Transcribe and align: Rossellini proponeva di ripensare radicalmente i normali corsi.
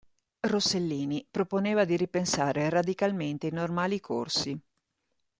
Rossellini 0.47 1.27
proponeva 1.29 1.85
di 1.85 1.95
ripensare 1.95 2.67
radicalmente 2.69 3.45
i 3.45 3.51
normali 3.51 3.99
corsi. 3.99 4.59